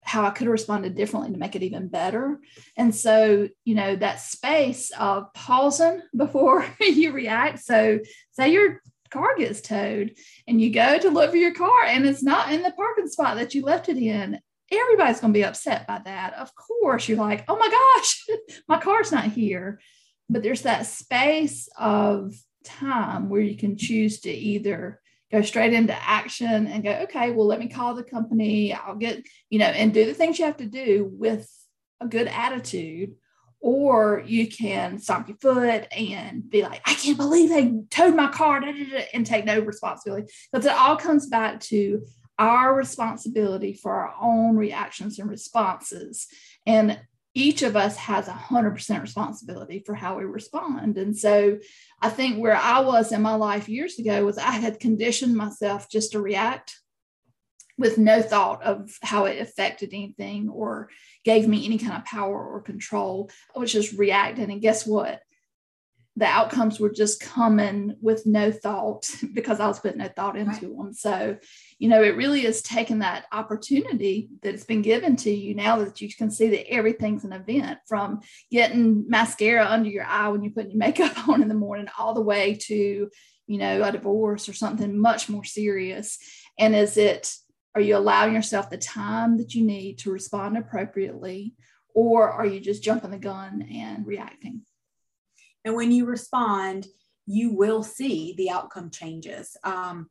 how 0.00 0.24
I 0.24 0.30
could 0.30 0.46
have 0.46 0.52
responded 0.52 0.94
differently 0.94 1.32
to 1.32 1.38
make 1.38 1.56
it 1.56 1.62
even 1.62 1.88
better. 1.88 2.40
And 2.74 2.94
so, 2.94 3.50
you 3.66 3.74
know, 3.74 3.96
that 3.96 4.22
space 4.22 4.92
of 4.98 5.30
pausing 5.34 6.00
before 6.16 6.64
you 6.80 7.12
react. 7.12 7.58
So, 7.58 7.98
say 8.30 8.50
your 8.50 8.80
car 9.10 9.36
gets 9.36 9.60
towed 9.60 10.14
and 10.46 10.58
you 10.58 10.70
go 10.72 10.98
to 10.98 11.10
look 11.10 11.32
for 11.32 11.36
your 11.36 11.54
car 11.54 11.84
and 11.84 12.06
it's 12.06 12.22
not 12.22 12.50
in 12.50 12.62
the 12.62 12.72
parking 12.72 13.08
spot 13.08 13.36
that 13.36 13.54
you 13.54 13.62
left 13.62 13.90
it 13.90 13.98
in 13.98 14.40
everybody's 14.70 15.20
going 15.20 15.32
to 15.32 15.38
be 15.38 15.44
upset 15.44 15.86
by 15.86 16.00
that. 16.04 16.34
Of 16.34 16.54
course, 16.54 17.08
you're 17.08 17.18
like, 17.18 17.44
oh 17.48 17.56
my 17.56 17.68
gosh, 17.68 18.26
my 18.68 18.78
car's 18.78 19.12
not 19.12 19.24
here. 19.24 19.80
But 20.28 20.42
there's 20.42 20.62
that 20.62 20.86
space 20.86 21.68
of 21.78 22.34
time 22.64 23.28
where 23.28 23.40
you 23.40 23.56
can 23.56 23.76
choose 23.76 24.20
to 24.20 24.30
either 24.30 25.00
go 25.30 25.42
straight 25.42 25.72
into 25.72 25.94
action 25.94 26.66
and 26.66 26.82
go, 26.82 26.90
okay, 27.04 27.30
well, 27.30 27.46
let 27.46 27.60
me 27.60 27.68
call 27.68 27.94
the 27.94 28.02
company. 28.02 28.72
I'll 28.72 28.96
get, 28.96 29.22
you 29.50 29.58
know, 29.58 29.66
and 29.66 29.92
do 29.92 30.06
the 30.06 30.14
things 30.14 30.38
you 30.38 30.44
have 30.44 30.56
to 30.58 30.66
do 30.66 31.10
with 31.12 31.50
a 32.00 32.06
good 32.06 32.28
attitude. 32.28 33.14
Or 33.60 34.22
you 34.24 34.46
can 34.46 34.98
stomp 35.00 35.28
your 35.28 35.36
foot 35.38 35.88
and 35.90 36.48
be 36.48 36.62
like, 36.62 36.80
I 36.86 36.94
can't 36.94 37.16
believe 37.16 37.48
they 37.48 37.74
towed 37.90 38.14
my 38.14 38.28
car 38.28 38.62
and 39.12 39.26
take 39.26 39.44
no 39.44 39.58
responsibility. 39.58 40.32
Because 40.52 40.66
it 40.66 40.72
all 40.72 40.96
comes 40.96 41.26
back 41.26 41.58
to 41.62 42.06
our 42.38 42.72
responsibility 42.72 43.72
for 43.72 43.92
our 43.92 44.14
own 44.20 44.56
reactions 44.56 45.18
and 45.18 45.28
responses. 45.28 46.28
And 46.66 47.00
each 47.38 47.62
of 47.62 47.76
us 47.76 47.96
has 47.96 48.26
a 48.26 48.32
100% 48.32 49.00
responsibility 49.00 49.78
for 49.78 49.94
how 49.94 50.18
we 50.18 50.24
respond. 50.24 50.98
And 50.98 51.16
so 51.16 51.60
I 52.02 52.08
think 52.08 52.38
where 52.38 52.56
I 52.56 52.80
was 52.80 53.12
in 53.12 53.22
my 53.22 53.36
life 53.36 53.68
years 53.68 53.96
ago 53.96 54.24
was 54.24 54.38
I 54.38 54.50
had 54.50 54.80
conditioned 54.80 55.36
myself 55.36 55.88
just 55.88 56.12
to 56.12 56.20
react 56.20 56.74
with 57.78 57.96
no 57.96 58.20
thought 58.22 58.64
of 58.64 58.90
how 59.02 59.26
it 59.26 59.40
affected 59.40 59.90
anything 59.92 60.48
or 60.48 60.90
gave 61.24 61.46
me 61.46 61.64
any 61.64 61.78
kind 61.78 61.96
of 61.96 62.04
power 62.04 62.44
or 62.44 62.60
control. 62.60 63.30
I 63.54 63.60
was 63.60 63.72
just 63.72 63.92
reacting. 63.92 64.50
And 64.50 64.60
guess 64.60 64.84
what? 64.84 65.22
The 66.18 66.26
outcomes 66.26 66.80
were 66.80 66.90
just 66.90 67.20
coming 67.20 67.96
with 68.00 68.26
no 68.26 68.50
thought 68.50 69.08
because 69.32 69.60
I 69.60 69.66
was 69.68 69.80
putting 69.80 69.98
no 69.98 70.08
thought 70.08 70.36
into 70.36 70.68
right. 70.68 70.76
them. 70.76 70.92
So 70.92 71.38
you 71.78 71.88
know, 71.88 72.02
it 72.02 72.16
really 72.16 72.44
is 72.44 72.60
taking 72.60 72.98
that 72.98 73.26
opportunity 73.30 74.30
that's 74.42 74.64
been 74.64 74.82
given 74.82 75.14
to 75.16 75.30
you 75.30 75.54
now 75.54 75.78
that 75.78 76.00
you 76.00 76.12
can 76.12 76.30
see 76.30 76.48
that 76.48 76.70
everything's 76.70 77.24
an 77.24 77.32
event 77.32 77.78
from 77.86 78.20
getting 78.50 79.08
mascara 79.08 79.64
under 79.64 79.88
your 79.88 80.04
eye 80.04 80.28
when 80.28 80.42
you're 80.42 80.52
putting 80.52 80.72
your 80.72 80.78
makeup 80.78 81.28
on 81.28 81.40
in 81.40 81.48
the 81.48 81.54
morning, 81.54 81.86
all 81.96 82.14
the 82.14 82.20
way 82.20 82.54
to, 82.54 83.08
you 83.46 83.58
know, 83.58 83.82
a 83.82 83.92
divorce 83.92 84.48
or 84.48 84.54
something 84.54 84.98
much 84.98 85.28
more 85.28 85.44
serious. 85.44 86.18
And 86.58 86.74
is 86.74 86.96
it, 86.96 87.32
are 87.76 87.80
you 87.80 87.96
allowing 87.96 88.34
yourself 88.34 88.70
the 88.70 88.78
time 88.78 89.36
that 89.38 89.54
you 89.54 89.64
need 89.64 89.98
to 89.98 90.10
respond 90.10 90.56
appropriately? 90.58 91.54
Or 91.94 92.28
are 92.28 92.46
you 92.46 92.58
just 92.58 92.82
jumping 92.82 93.12
the 93.12 93.18
gun 93.18 93.68
and 93.72 94.04
reacting? 94.04 94.62
And 95.68 95.76
when 95.76 95.92
you 95.92 96.06
respond, 96.06 96.86
you 97.26 97.52
will 97.52 97.82
see 97.82 98.34
the 98.38 98.48
outcome 98.48 98.88
changes. 98.90 99.54
Um, 99.62 100.08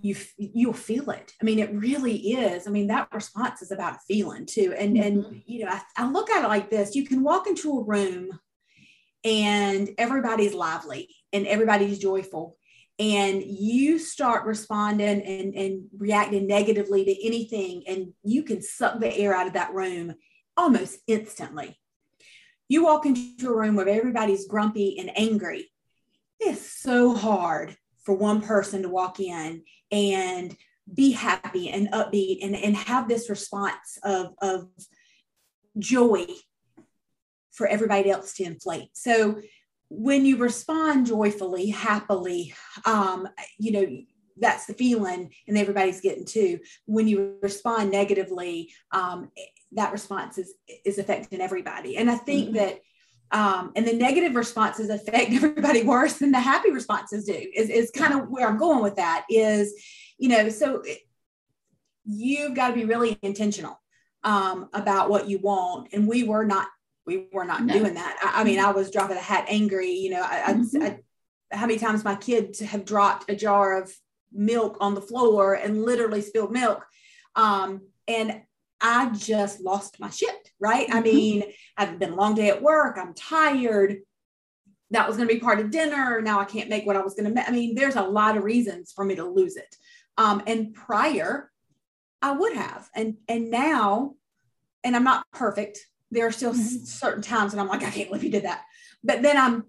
you 0.00 0.16
you'll 0.38 0.72
feel 0.72 1.10
it. 1.10 1.34
I 1.40 1.44
mean 1.44 1.58
it 1.58 1.74
really 1.74 2.16
is. 2.16 2.66
I 2.66 2.70
mean 2.70 2.86
that 2.86 3.12
response 3.12 3.60
is 3.60 3.70
about 3.70 4.00
feeling 4.08 4.46
too. 4.46 4.74
And 4.78 4.96
mm-hmm. 4.96 5.06
and 5.06 5.42
you 5.44 5.64
know 5.64 5.70
I, 5.70 5.82
I 5.98 6.10
look 6.10 6.30
at 6.30 6.44
it 6.44 6.48
like 6.48 6.70
this. 6.70 6.94
You 6.94 7.04
can 7.04 7.22
walk 7.22 7.46
into 7.46 7.78
a 7.78 7.84
room 7.84 8.30
and 9.22 9.90
everybody's 9.98 10.54
lively 10.54 11.14
and 11.30 11.46
everybody's 11.46 11.98
joyful. 11.98 12.56
And 12.98 13.42
you 13.42 13.98
start 13.98 14.46
responding 14.46 15.20
and, 15.20 15.54
and 15.54 15.84
reacting 15.98 16.46
negatively 16.46 17.04
to 17.04 17.26
anything 17.26 17.82
and 17.86 18.14
you 18.22 18.44
can 18.44 18.62
suck 18.62 18.98
the 18.98 19.14
air 19.14 19.34
out 19.34 19.46
of 19.46 19.52
that 19.52 19.74
room 19.74 20.14
almost 20.56 20.98
instantly 21.06 21.78
you 22.68 22.84
walk 22.84 23.06
into 23.06 23.48
a 23.48 23.56
room 23.56 23.76
where 23.76 23.88
everybody's 23.88 24.46
grumpy 24.46 24.98
and 24.98 25.10
angry 25.16 25.70
it's 26.40 26.80
so 26.80 27.14
hard 27.14 27.76
for 28.02 28.14
one 28.14 28.40
person 28.40 28.82
to 28.82 28.88
walk 28.88 29.20
in 29.20 29.62
and 29.90 30.56
be 30.92 31.12
happy 31.12 31.70
and 31.70 31.90
upbeat 31.92 32.38
and, 32.42 32.54
and 32.54 32.76
have 32.76 33.08
this 33.08 33.28
response 33.28 33.98
of, 34.04 34.34
of 34.40 34.68
joy 35.78 36.26
for 37.50 37.66
everybody 37.66 38.10
else 38.10 38.34
to 38.34 38.44
inflate. 38.44 38.90
So 38.92 39.40
when 39.88 40.24
you 40.24 40.36
respond 40.36 41.06
joyfully, 41.06 41.70
happily, 41.70 42.54
um, 42.84 43.28
you 43.58 43.72
know, 43.72 43.86
that's 44.38 44.66
the 44.66 44.74
feeling 44.74 45.32
and 45.48 45.56
everybody's 45.56 46.00
getting 46.00 46.26
to. 46.26 46.58
When 46.84 47.08
you 47.08 47.38
respond 47.42 47.90
negatively, 47.90 48.72
um, 48.92 49.30
that 49.72 49.92
response 49.92 50.38
is 50.38 50.54
is 50.84 50.98
affecting 50.98 51.40
everybody. 51.40 51.96
And 51.96 52.10
I 52.10 52.16
think 52.16 52.48
mm-hmm. 52.48 52.56
that 52.56 52.80
um, 53.32 53.72
and 53.74 53.86
the 53.86 53.92
negative 53.92 54.34
responses 54.34 54.88
affect 54.88 55.32
everybody 55.32 55.82
worse 55.82 56.14
than 56.14 56.32
the 56.32 56.40
happy 56.40 56.70
responses 56.70 57.24
do 57.24 57.32
is, 57.54 57.68
is 57.68 57.90
kind 57.90 58.14
of 58.14 58.28
where 58.28 58.46
i'm 58.46 58.58
going 58.58 58.82
with 58.82 58.96
that 58.96 59.24
is 59.28 59.74
you 60.18 60.28
know 60.28 60.48
so 60.48 60.82
it, 60.84 60.98
you've 62.04 62.54
got 62.54 62.68
to 62.68 62.74
be 62.74 62.84
really 62.84 63.18
intentional 63.22 63.80
um, 64.22 64.68
about 64.72 65.08
what 65.10 65.28
you 65.28 65.38
want 65.38 65.88
and 65.92 66.06
we 66.06 66.22
were 66.22 66.44
not 66.44 66.68
we 67.06 67.26
were 67.32 67.44
not 67.44 67.64
no. 67.64 67.74
doing 67.74 67.94
that 67.94 68.16
I, 68.22 68.40
I, 68.40 68.44
mean 68.44 68.58
i 68.58 68.70
was 68.70 68.90
dropping 68.90 69.16
a 69.16 69.20
hat 69.20 69.46
angry 69.48 69.90
you 69.90 70.10
know 70.10 70.22
I, 70.22 70.52
mm-hmm. 70.52 70.82
I, 70.82 70.98
how 71.52 71.66
many 71.66 71.78
times 71.78 72.04
my 72.04 72.16
kids 72.16 72.60
have 72.60 72.84
dropped 72.84 73.30
a 73.30 73.36
jar 73.36 73.80
of 73.80 73.92
milk 74.32 74.76
on 74.80 74.94
the 74.94 75.00
floor 75.00 75.54
and 75.54 75.84
literally 75.84 76.20
spilled 76.20 76.52
milk 76.52 76.84
um, 77.36 77.82
and 78.08 78.42
I 78.80 79.10
just 79.10 79.60
lost 79.60 80.00
my 80.00 80.10
shit, 80.10 80.50
right? 80.60 80.86
Mm-hmm. 80.88 80.98
I 80.98 81.00
mean, 81.02 81.44
I've 81.76 81.98
been 81.98 82.12
a 82.12 82.16
long 82.16 82.34
day 82.34 82.48
at 82.48 82.62
work. 82.62 82.98
I'm 82.98 83.14
tired. 83.14 83.98
That 84.90 85.08
was 85.08 85.16
going 85.16 85.28
to 85.28 85.34
be 85.34 85.40
part 85.40 85.60
of 85.60 85.70
dinner. 85.70 86.20
Now 86.20 86.40
I 86.40 86.44
can't 86.44 86.68
make 86.68 86.86
what 86.86 86.96
I 86.96 87.02
was 87.02 87.14
going 87.14 87.28
to 87.28 87.34
make. 87.34 87.48
I 87.48 87.52
mean, 87.52 87.74
there's 87.74 87.96
a 87.96 88.02
lot 88.02 88.36
of 88.36 88.44
reasons 88.44 88.92
for 88.92 89.04
me 89.04 89.16
to 89.16 89.24
lose 89.24 89.56
it. 89.56 89.76
Um, 90.18 90.42
and 90.46 90.74
prior, 90.74 91.50
I 92.22 92.32
would 92.32 92.54
have. 92.54 92.88
And 92.94 93.16
and 93.28 93.50
now, 93.50 94.14
and 94.84 94.94
I'm 94.94 95.04
not 95.04 95.26
perfect. 95.32 95.80
There 96.10 96.26
are 96.26 96.32
still 96.32 96.52
mm-hmm. 96.52 96.84
certain 96.84 97.22
times 97.22 97.52
when 97.52 97.60
I'm 97.60 97.68
like, 97.68 97.82
I 97.82 97.90
can't 97.90 98.08
believe 98.08 98.24
you 98.24 98.30
did 98.30 98.44
that. 98.44 98.62
But 99.02 99.22
then 99.22 99.36
I'm 99.36 99.64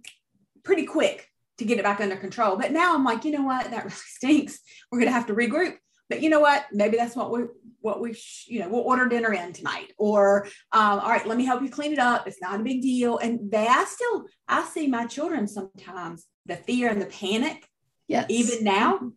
pretty 0.63 0.85
quick 0.85 1.27
to 1.57 1.65
get 1.65 1.79
it 1.79 1.83
back 1.83 1.99
under 1.99 2.15
control. 2.15 2.55
But 2.57 2.71
now 2.71 2.93
I'm 2.93 3.03
like, 3.03 3.25
you 3.25 3.31
know 3.31 3.43
what? 3.43 3.71
That 3.71 3.83
really 3.83 3.95
stinks. 3.95 4.59
We're 4.91 4.99
going 4.99 5.09
to 5.09 5.13
have 5.13 5.27
to 5.27 5.33
regroup 5.33 5.77
but 6.09 6.21
you 6.21 6.29
know 6.29 6.39
what? 6.39 6.65
Maybe 6.71 6.97
that's 6.97 7.15
what 7.15 7.31
we 7.31 7.43
what 7.81 8.01
we 8.01 8.13
sh- 8.13 8.47
you 8.47 8.59
know 8.59 8.69
we'll 8.69 8.81
order 8.81 9.07
dinner 9.07 9.33
in 9.33 9.53
tonight. 9.53 9.93
Or 9.97 10.45
um, 10.71 10.99
all 10.99 11.09
right 11.09 11.25
let 11.25 11.37
me 11.37 11.45
help 11.45 11.61
you 11.61 11.69
clean 11.69 11.93
it 11.93 11.99
up. 11.99 12.27
It's 12.27 12.41
not 12.41 12.59
a 12.59 12.63
big 12.63 12.81
deal. 12.81 13.17
And 13.17 13.51
they 13.51 13.67
i 13.67 13.85
still 13.85 14.25
i 14.47 14.63
see 14.65 14.87
my 14.87 15.05
children 15.05 15.47
sometimes 15.47 16.25
the 16.45 16.55
fear 16.55 16.89
and 16.89 17.01
the 17.01 17.07
panic 17.07 17.67
yes. 18.07 18.25
even 18.29 18.63
now 18.63 19.11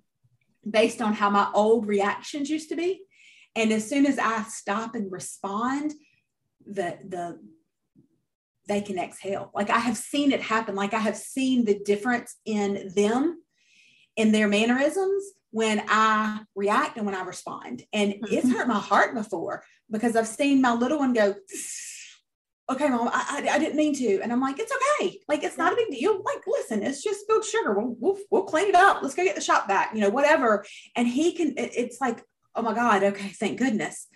based 0.69 1.01
on 1.01 1.13
how 1.13 1.31
my 1.31 1.49
old 1.55 1.87
reactions 1.87 2.51
used 2.51 2.69
to 2.71 2.77
be. 2.77 3.03
And 3.57 3.73
as 3.73 3.89
soon 3.89 4.07
as 4.07 4.19
i 4.19 4.43
stop 4.43 4.95
and 4.95 5.11
respond 5.11 5.95
the 6.67 6.99
the 7.07 7.41
they 8.69 8.81
can 8.81 8.99
exhale. 8.99 9.51
Like 9.55 9.71
i 9.71 9.79
have 9.79 9.97
seen 9.97 10.33
it 10.33 10.43
happen. 10.43 10.75
Like 10.75 10.95
i 10.95 10.99
have 10.99 11.17
seen 11.17 11.65
the 11.65 11.79
difference 11.79 12.37
in 12.45 12.91
them 12.95 13.43
in 14.17 14.33
their 14.33 14.49
mannerisms 14.49 15.25
when 15.51 15.83
I 15.89 16.41
react 16.55 16.97
and 16.97 17.07
when 17.07 17.15
I 17.15 17.23
respond. 17.23 17.83
And 17.93 18.13
mm-hmm. 18.13 18.27
it's 18.29 18.51
hurt 18.51 18.69
my 18.69 18.79
heart 18.79 19.15
before 19.15 19.65
because 19.91 20.17
I've 20.17 20.29
seen 20.29 20.61
my 20.61 20.73
little 20.73 20.99
one 20.99 21.13
go, 21.13 21.35
okay, 22.71 22.89
mom, 22.89 23.09
I, 23.09 23.43
I, 23.49 23.55
I, 23.55 23.59
didn't 23.59 23.77
mean 23.77 23.95
to. 23.97 24.21
And 24.21 24.33
I'm 24.33 24.41
like, 24.41 24.61
it's 24.61 24.73
okay. 24.73 25.19
Like, 25.29 25.43
it's 25.43 25.59
not 25.59 25.73
a 25.73 25.77
big 25.77 25.91
deal. 25.91 26.23
Like, 26.23 26.43
listen, 26.47 26.85
it's 26.85 27.03
just 27.03 27.23
spilled 27.23 27.45
sugar. 27.45 27.75
We'll, 27.75 27.97
we'll, 27.99 28.19
we'll 28.31 28.45
clean 28.45 28.69
it 28.69 28.75
up. 28.77 29.03
Let's 29.03 29.17
go 29.17 29.25
get 29.25 29.35
the 29.35 29.41
shop 29.41 29.67
vac, 29.67 29.93
you 29.93 30.01
know, 30.01 30.11
whatever. 30.11 30.65
And 30.95 31.09
he 31.09 31.33
can, 31.33 31.59
it, 31.59 31.73
it's 31.75 32.01
like, 32.01 32.23
oh 32.55 32.63
my 32.63 32.75
God, 32.75 33.03
okay, 33.03 33.29
thank 33.29 33.59
goodness. 33.59 34.07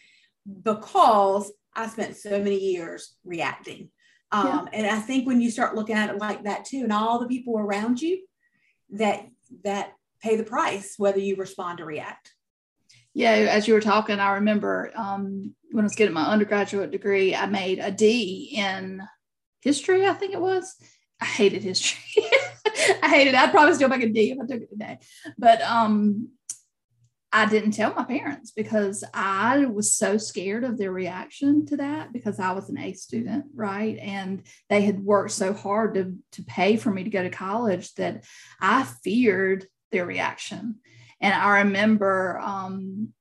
Because 0.62 1.50
I 1.74 1.88
spent 1.88 2.16
so 2.16 2.30
many 2.30 2.58
years 2.58 3.16
reacting. 3.24 3.90
Um, 4.30 4.46
yeah. 4.46 4.64
And 4.72 4.86
I 4.86 5.00
think 5.00 5.26
when 5.26 5.40
you 5.40 5.50
start 5.50 5.74
looking 5.74 5.96
at 5.96 6.10
it 6.10 6.18
like 6.18 6.44
that 6.44 6.64
too, 6.64 6.82
and 6.84 6.92
all 6.92 7.18
the 7.18 7.26
people 7.26 7.58
around 7.58 8.00
you 8.00 8.24
that, 8.90 9.26
that 9.64 9.94
pay 10.24 10.36
the 10.36 10.44
price 10.44 10.94
whether 10.96 11.20
you 11.20 11.36
respond 11.36 11.80
or 11.80 11.84
react. 11.84 12.32
Yeah, 13.12 13.30
as 13.30 13.68
you 13.68 13.74
were 13.74 13.80
talking, 13.80 14.18
I 14.18 14.32
remember 14.34 14.90
um, 14.96 15.54
when 15.70 15.84
I 15.84 15.86
was 15.86 15.94
getting 15.94 16.14
my 16.14 16.24
undergraduate 16.24 16.90
degree, 16.90 17.34
I 17.34 17.46
made 17.46 17.78
a 17.78 17.92
D 17.92 18.54
in 18.56 19.02
history, 19.60 20.06
I 20.06 20.14
think 20.14 20.32
it 20.32 20.40
was. 20.40 20.74
I 21.20 21.26
hated 21.26 21.62
history. 21.62 22.00
I 23.02 23.08
hated 23.08 23.34
it. 23.34 23.36
I'd 23.36 23.52
probably 23.52 23.74
still 23.74 23.88
make 23.88 24.02
a 24.02 24.08
D 24.08 24.32
if 24.32 24.38
I 24.40 24.46
took 24.46 24.62
it 24.62 24.70
today. 24.70 24.98
But 25.38 25.62
um, 25.62 26.30
I 27.32 27.46
didn't 27.46 27.72
tell 27.72 27.92
my 27.94 28.04
parents 28.04 28.52
because 28.52 29.02
I 29.12 29.66
was 29.66 29.94
so 29.94 30.18
scared 30.18 30.62
of 30.62 30.78
their 30.78 30.92
reaction 30.92 31.66
to 31.66 31.76
that 31.78 32.12
because 32.12 32.38
I 32.38 32.52
was 32.52 32.68
an 32.68 32.78
A 32.78 32.92
student, 32.92 33.46
right? 33.54 33.98
And 33.98 34.42
they 34.70 34.82
had 34.82 35.00
worked 35.00 35.32
so 35.32 35.52
hard 35.52 35.94
to, 35.94 36.14
to 36.32 36.42
pay 36.44 36.76
for 36.76 36.92
me 36.92 37.04
to 37.04 37.10
go 37.10 37.22
to 37.22 37.30
college 37.30 37.92
that 37.94 38.24
I 38.60 38.84
feared 39.02 39.66
their 39.94 40.06
reaction. 40.06 40.76
And 41.20 41.32
I 41.32 41.60
remember, 41.60 42.38
um, 42.40 43.14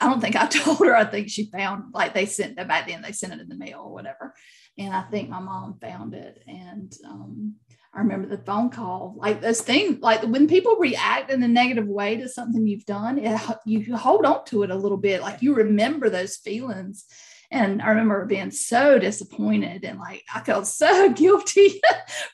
I 0.00 0.08
don't 0.08 0.20
think 0.20 0.36
I 0.36 0.46
told 0.48 0.80
her. 0.80 0.94
I 0.94 1.04
think 1.04 1.30
she 1.30 1.46
found 1.46 1.94
like 1.94 2.12
they 2.12 2.26
sent 2.26 2.56
that 2.56 2.68
back 2.68 2.88
then. 2.88 3.00
They 3.00 3.12
sent 3.12 3.32
it 3.32 3.40
in 3.40 3.48
the 3.48 3.54
mail 3.54 3.82
or 3.86 3.92
whatever, 3.92 4.34
and 4.76 4.94
I 4.94 5.02
think 5.02 5.30
my 5.30 5.40
mom 5.40 5.78
found 5.80 6.14
it. 6.14 6.42
And 6.46 6.92
um, 7.06 7.54
I 7.94 8.00
remember 8.00 8.26
the 8.26 8.42
phone 8.42 8.70
call, 8.70 9.14
like 9.16 9.40
those 9.40 9.60
things, 9.60 10.00
like 10.00 10.22
when 10.24 10.48
people 10.48 10.76
react 10.76 11.30
in 11.30 11.42
a 11.42 11.48
negative 11.48 11.86
way 11.86 12.16
to 12.16 12.28
something 12.28 12.66
you've 12.66 12.86
done, 12.86 13.18
it, 13.18 13.40
you 13.64 13.96
hold 13.96 14.26
on 14.26 14.44
to 14.46 14.64
it 14.64 14.70
a 14.70 14.76
little 14.76 14.98
bit. 14.98 15.20
Like 15.20 15.42
you 15.42 15.54
remember 15.54 16.10
those 16.10 16.36
feelings, 16.36 17.06
and 17.54 17.80
I 17.80 17.90
remember 17.90 18.26
being 18.26 18.50
so 18.50 18.98
disappointed 18.98 19.84
and 19.84 20.00
like 20.00 20.24
I 20.34 20.40
felt 20.40 20.66
so 20.66 21.12
guilty 21.14 21.80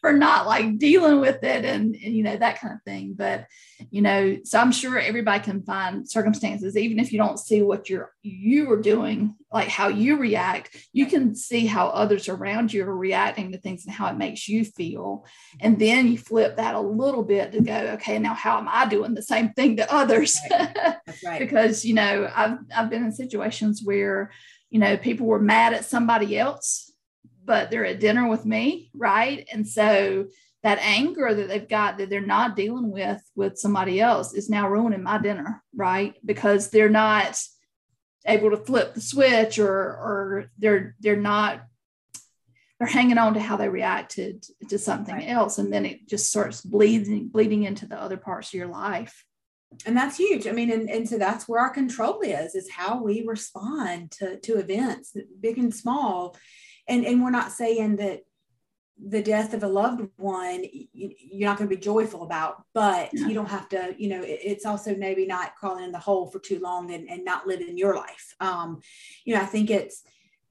for 0.00 0.14
not 0.14 0.46
like 0.46 0.78
dealing 0.78 1.20
with 1.20 1.44
it 1.44 1.66
and, 1.66 1.94
and, 1.94 2.16
you 2.16 2.22
know, 2.22 2.38
that 2.38 2.58
kind 2.58 2.72
of 2.72 2.82
thing. 2.84 3.12
But, 3.18 3.46
you 3.90 4.00
know, 4.00 4.38
so 4.44 4.58
I'm 4.58 4.72
sure 4.72 4.98
everybody 4.98 5.44
can 5.44 5.62
find 5.62 6.08
circumstances, 6.08 6.74
even 6.74 6.98
if 6.98 7.12
you 7.12 7.18
don't 7.18 7.38
see 7.38 7.60
what 7.60 7.90
you're 7.90 8.14
you 8.22 8.70
are 8.70 8.80
doing, 8.80 9.36
like 9.52 9.68
how 9.68 9.88
you 9.88 10.16
react, 10.16 10.74
you 10.94 11.04
can 11.04 11.34
see 11.34 11.66
how 11.66 11.88
others 11.88 12.30
around 12.30 12.72
you 12.72 12.82
are 12.84 12.96
reacting 12.96 13.52
to 13.52 13.58
things 13.58 13.84
and 13.84 13.94
how 13.94 14.06
it 14.06 14.16
makes 14.16 14.48
you 14.48 14.64
feel. 14.64 15.26
And 15.60 15.78
then 15.78 16.08
you 16.08 16.16
flip 16.16 16.56
that 16.56 16.74
a 16.74 16.80
little 16.80 17.24
bit 17.24 17.52
to 17.52 17.60
go, 17.60 17.74
okay, 17.94 18.18
now 18.18 18.32
how 18.32 18.56
am 18.56 18.68
I 18.70 18.86
doing 18.86 19.12
the 19.12 19.22
same 19.22 19.50
thing 19.50 19.76
to 19.76 19.94
others? 19.94 20.38
That's 20.48 21.22
right. 21.24 21.38
because, 21.38 21.84
you 21.84 21.92
know, 21.92 22.30
I've 22.34 22.58
I've 22.74 22.88
been 22.88 23.04
in 23.04 23.12
situations 23.12 23.82
where 23.84 24.30
you 24.70 24.78
know, 24.78 24.96
people 24.96 25.26
were 25.26 25.40
mad 25.40 25.74
at 25.74 25.84
somebody 25.84 26.38
else, 26.38 26.92
but 27.44 27.70
they're 27.70 27.84
at 27.84 28.00
dinner 28.00 28.28
with 28.28 28.46
me, 28.46 28.90
right? 28.94 29.46
And 29.52 29.66
so 29.66 30.26
that 30.62 30.78
anger 30.80 31.34
that 31.34 31.48
they've 31.48 31.68
got 31.68 31.98
that 31.98 32.10
they're 32.10 32.20
not 32.20 32.56
dealing 32.56 32.90
with 32.90 33.22
with 33.34 33.58
somebody 33.58 34.00
else 34.00 34.34
is 34.34 34.50
now 34.50 34.68
ruining 34.68 35.02
my 35.02 35.18
dinner, 35.18 35.62
right? 35.74 36.14
Because 36.24 36.70
they're 36.70 36.90
not 36.90 37.40
able 38.26 38.50
to 38.50 38.56
flip 38.56 38.94
the 38.94 39.00
switch 39.00 39.58
or 39.58 39.72
or 39.72 40.50
they're 40.58 40.94
they're 41.00 41.16
not 41.16 41.62
they're 42.78 42.88
hanging 42.88 43.18
on 43.18 43.34
to 43.34 43.40
how 43.40 43.56
they 43.56 43.68
reacted 43.68 44.44
to 44.68 44.78
something 44.78 45.14
right. 45.14 45.28
else 45.28 45.58
and 45.58 45.72
then 45.72 45.86
it 45.86 46.06
just 46.06 46.28
starts 46.28 46.60
bleeding 46.60 47.28
bleeding 47.28 47.64
into 47.64 47.86
the 47.86 47.98
other 47.98 48.18
parts 48.18 48.48
of 48.48 48.54
your 48.54 48.66
life 48.66 49.24
and 49.86 49.96
that's 49.96 50.16
huge. 50.16 50.46
I 50.46 50.52
mean 50.52 50.70
and, 50.70 50.90
and 50.90 51.08
so 51.08 51.18
that's 51.18 51.48
where 51.48 51.60
our 51.60 51.70
control 51.70 52.20
is 52.20 52.54
is 52.54 52.70
how 52.70 53.02
we 53.02 53.24
respond 53.26 54.10
to 54.12 54.38
to 54.40 54.58
events 54.58 55.16
big 55.40 55.58
and 55.58 55.74
small. 55.74 56.36
And 56.88 57.04
and 57.04 57.22
we're 57.22 57.30
not 57.30 57.52
saying 57.52 57.96
that 57.96 58.20
the 59.02 59.22
death 59.22 59.54
of 59.54 59.62
a 59.62 59.68
loved 59.68 60.06
one 60.16 60.62
you're 60.92 61.48
not 61.48 61.56
going 61.56 61.68
to 61.70 61.74
be 61.74 61.80
joyful 61.80 62.22
about 62.22 62.62
but 62.74 63.10
you 63.14 63.32
don't 63.32 63.48
have 63.48 63.66
to 63.66 63.94
you 63.96 64.10
know 64.10 64.20
it's 64.22 64.66
also 64.66 64.94
maybe 64.94 65.24
not 65.24 65.56
crawling 65.56 65.84
in 65.84 65.92
the 65.92 65.98
hole 65.98 66.26
for 66.26 66.38
too 66.38 66.58
long 66.58 66.92
and, 66.92 67.08
and 67.08 67.24
not 67.24 67.46
living 67.46 67.78
your 67.78 67.96
life. 67.96 68.34
Um 68.40 68.80
you 69.24 69.34
know 69.34 69.40
i 69.40 69.46
think 69.46 69.70
it's 69.70 70.02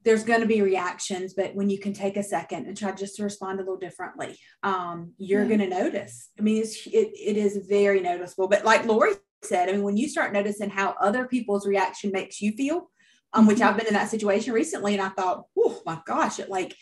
there's 0.09 0.23
going 0.23 0.41
to 0.41 0.47
be 0.47 0.63
reactions, 0.63 1.35
but 1.35 1.53
when 1.53 1.69
you 1.69 1.77
can 1.77 1.93
take 1.93 2.17
a 2.17 2.23
second 2.23 2.65
and 2.65 2.75
try 2.75 2.91
just 2.91 3.15
to 3.15 3.23
respond 3.23 3.59
a 3.59 3.61
little 3.61 3.77
differently, 3.77 4.35
um, 4.63 5.13
you're 5.19 5.43
yeah. 5.43 5.47
going 5.47 5.59
to 5.59 5.67
notice. 5.67 6.31
I 6.39 6.41
mean, 6.41 6.63
it's, 6.63 6.87
it, 6.87 7.11
it 7.13 7.37
is 7.37 7.67
very 7.69 7.99
noticeable. 7.99 8.47
But 8.47 8.65
like 8.65 8.85
Lori 8.85 9.11
said, 9.43 9.69
I 9.69 9.73
mean, 9.73 9.83
when 9.83 9.97
you 9.97 10.09
start 10.09 10.33
noticing 10.33 10.71
how 10.71 10.95
other 10.99 11.27
people's 11.27 11.67
reaction 11.67 12.11
makes 12.11 12.41
you 12.41 12.53
feel, 12.53 12.89
um, 13.33 13.45
which 13.45 13.61
I've 13.61 13.69
mm-hmm. 13.69 13.77
been 13.77 13.87
in 13.89 13.93
that 13.93 14.09
situation 14.09 14.51
recently, 14.51 14.93
and 14.93 15.01
I 15.03 15.09
thought, 15.09 15.43
oh 15.55 15.79
my 15.85 15.99
gosh, 16.07 16.39
it 16.39 16.49
like 16.49 16.75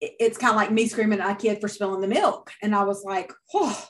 it, 0.00 0.12
it's 0.18 0.38
kind 0.38 0.52
of 0.52 0.56
like 0.56 0.72
me 0.72 0.88
screaming 0.88 1.20
at 1.20 1.30
a 1.30 1.34
kid 1.34 1.60
for 1.60 1.68
spilling 1.68 2.00
the 2.00 2.08
milk, 2.08 2.52
and 2.62 2.74
I 2.74 2.84
was 2.84 3.04
like, 3.04 3.34
oh, 3.52 3.86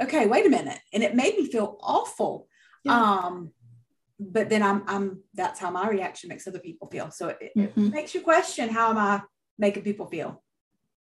okay, 0.00 0.28
wait 0.28 0.46
a 0.46 0.50
minute, 0.50 0.78
and 0.92 1.02
it 1.02 1.16
made 1.16 1.36
me 1.36 1.50
feel 1.50 1.78
awful. 1.82 2.46
Yeah. 2.84 2.92
Um, 2.92 3.50
but 4.18 4.48
then 4.48 4.62
I'm, 4.62 4.82
I'm, 4.86 5.22
that's 5.34 5.60
how 5.60 5.70
my 5.70 5.88
reaction 5.88 6.28
makes 6.28 6.46
other 6.46 6.58
people 6.58 6.88
feel. 6.88 7.10
So 7.10 7.28
it, 7.28 7.52
mm-hmm. 7.56 7.86
it 7.86 7.92
makes 7.92 8.14
you 8.14 8.20
question 8.20 8.68
how 8.68 8.90
am 8.90 8.98
I 8.98 9.22
making 9.58 9.82
people 9.82 10.06
feel? 10.06 10.42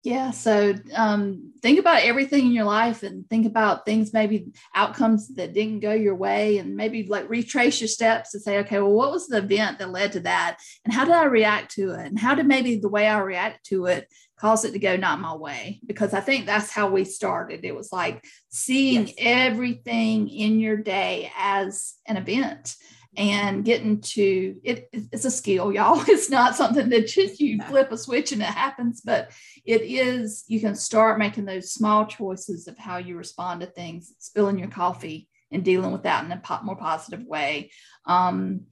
Yeah. 0.05 0.29
So 0.29 0.75
um, 0.93 1.51
think 1.63 1.79
about 1.79 2.03
everything 2.03 2.45
in 2.45 2.51
your 2.51 2.65
life 2.65 3.01
and 3.01 3.27
think 3.27 3.47
about 3.47 3.85
things, 3.85 4.13
maybe 4.13 4.53
outcomes 4.75 5.29
that 5.29 5.55
didn't 5.55 5.79
go 5.79 5.93
your 5.93 6.13
way, 6.13 6.59
and 6.59 6.75
maybe 6.75 7.07
like 7.07 7.27
retrace 7.27 7.81
your 7.81 7.87
steps 7.87 8.35
and 8.35 8.43
say, 8.43 8.59
okay, 8.59 8.79
well, 8.79 8.91
what 8.91 9.11
was 9.11 9.27
the 9.27 9.39
event 9.39 9.79
that 9.79 9.89
led 9.89 10.11
to 10.11 10.19
that? 10.19 10.59
And 10.83 10.93
how 10.93 11.05
did 11.05 11.15
I 11.15 11.23
react 11.23 11.73
to 11.73 11.93
it? 11.93 12.05
And 12.05 12.19
how 12.19 12.35
did 12.35 12.45
maybe 12.45 12.75
the 12.75 12.87
way 12.87 13.07
I 13.07 13.17
reacted 13.17 13.61
to 13.69 13.87
it 13.87 14.07
cause 14.39 14.63
it 14.63 14.73
to 14.73 14.79
go 14.79 14.95
not 14.95 15.19
my 15.19 15.33
way? 15.33 15.79
Because 15.83 16.13
I 16.13 16.19
think 16.19 16.45
that's 16.45 16.69
how 16.69 16.87
we 16.87 17.03
started. 17.03 17.65
It 17.65 17.75
was 17.75 17.91
like 17.91 18.23
seeing 18.49 19.07
yes. 19.07 19.15
everything 19.17 20.29
in 20.29 20.59
your 20.59 20.77
day 20.77 21.31
as 21.35 21.95
an 22.05 22.17
event 22.17 22.75
and 23.17 23.65
getting 23.65 24.01
to 24.01 24.55
it 24.63 24.89
it's 24.91 25.25
a 25.25 25.31
skill 25.31 25.71
y'all. 25.71 26.03
It's 26.07 26.29
not 26.29 26.55
something 26.55 26.89
that 26.89 27.07
just 27.07 27.39
you 27.39 27.61
flip 27.63 27.91
a 27.91 27.97
switch 27.97 28.31
and 28.31 28.41
it 28.41 28.45
happens 28.45 29.01
but 29.01 29.31
it 29.65 29.81
is 29.81 30.43
you 30.47 30.59
can 30.59 30.75
start 30.75 31.19
making 31.19 31.45
those 31.45 31.71
small 31.71 32.05
choices 32.05 32.67
of 32.67 32.77
how 32.77 32.97
you 32.97 33.17
respond 33.17 33.61
to 33.61 33.67
things 33.67 34.13
spilling 34.19 34.59
your 34.59 34.69
coffee 34.69 35.27
and 35.51 35.63
dealing 35.63 35.91
with 35.91 36.03
that 36.03 36.25
in 36.25 36.31
a 36.31 36.61
more 36.63 36.75
positive 36.75 37.25
way. 37.25 37.71
Um, 38.05 38.65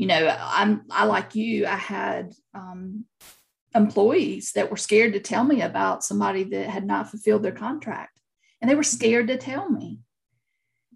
you 0.00 0.06
know 0.06 0.34
i'm 0.40 0.82
i 0.90 1.04
like 1.04 1.34
you 1.34 1.66
i 1.66 1.76
had 1.76 2.32
um, 2.54 3.04
employees 3.74 4.52
that 4.52 4.70
were 4.70 4.76
scared 4.78 5.12
to 5.12 5.20
tell 5.20 5.44
me 5.44 5.60
about 5.60 6.02
somebody 6.02 6.42
that 6.42 6.70
had 6.70 6.86
not 6.86 7.10
fulfilled 7.10 7.42
their 7.42 7.52
contract 7.52 8.18
and 8.62 8.70
they 8.70 8.74
were 8.74 8.82
scared 8.82 9.28
to 9.28 9.36
tell 9.36 9.68
me 9.68 9.98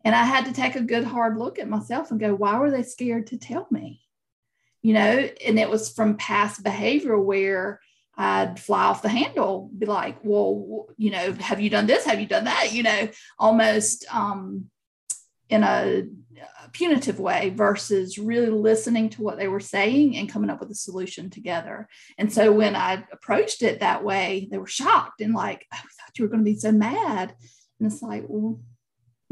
and 0.04 0.14
I 0.14 0.24
had 0.24 0.44
to 0.44 0.52
take 0.52 0.76
a 0.76 0.82
good 0.82 1.04
hard 1.04 1.36
look 1.38 1.58
at 1.58 1.68
myself 1.68 2.10
and 2.10 2.20
go, 2.20 2.34
why 2.34 2.58
were 2.58 2.70
they 2.70 2.82
scared 2.82 3.28
to 3.28 3.38
tell 3.38 3.66
me? 3.70 4.02
You 4.82 4.92
know, 4.92 5.28
and 5.46 5.58
it 5.58 5.70
was 5.70 5.90
from 5.90 6.16
past 6.18 6.62
behavior 6.62 7.18
where 7.18 7.80
I'd 8.16 8.60
fly 8.60 8.84
off 8.84 9.02
the 9.02 9.08
handle, 9.08 9.70
be 9.76 9.86
like, 9.86 10.18
well, 10.22 10.86
you 10.96 11.10
know, 11.10 11.32
have 11.32 11.60
you 11.60 11.70
done 11.70 11.86
this? 11.86 12.04
Have 12.04 12.20
you 12.20 12.26
done 12.26 12.44
that? 12.44 12.72
You 12.72 12.82
know, 12.82 13.08
almost 13.38 14.04
um, 14.14 14.66
in 15.48 15.62
a 15.62 16.04
punitive 16.72 17.18
way 17.18 17.50
versus 17.50 18.18
really 18.18 18.50
listening 18.50 19.08
to 19.08 19.22
what 19.22 19.38
they 19.38 19.48
were 19.48 19.60
saying 19.60 20.16
and 20.16 20.28
coming 20.28 20.50
up 20.50 20.60
with 20.60 20.70
a 20.70 20.74
solution 20.74 21.30
together. 21.30 21.88
And 22.18 22.32
so 22.32 22.52
when 22.52 22.76
I 22.76 23.04
approached 23.12 23.62
it 23.62 23.80
that 23.80 24.04
way, 24.04 24.48
they 24.50 24.58
were 24.58 24.66
shocked 24.66 25.20
and 25.20 25.34
like, 25.34 25.66
oh, 25.72 25.78
we 25.82 25.88
thought 25.88 26.18
you 26.18 26.24
were 26.24 26.30
going 26.30 26.44
to 26.44 26.50
be 26.50 26.58
so 26.58 26.72
mad. 26.72 27.34
And 27.78 27.90
it's 27.90 28.02
like, 28.02 28.24
well, 28.28 28.60